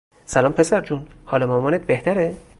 سلام 0.25 0.53
پسرجون، 0.53 1.07
حال 1.25 1.45
مامانت 1.45 1.81
بهتره؟ 1.85 2.35